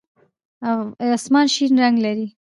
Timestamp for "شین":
1.53-1.71